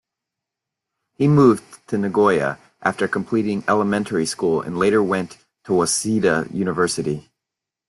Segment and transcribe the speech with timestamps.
[1.13, 7.29] He moved to Nagoya after completing elementary school and later went to Waseda University.